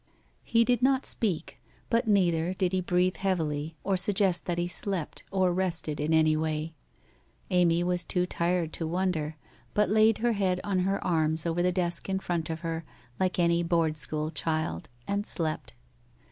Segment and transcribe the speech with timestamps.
[0.43, 5.21] He did not speak, but neither did he breathe heavily, or suggest that he slept
[5.29, 6.73] or rested in any way.
[7.51, 9.35] Amy was too tired to wonder,
[9.75, 12.83] but laid her head on her arms over the desk in front of her
[13.19, 15.73] like any Board school child and slept.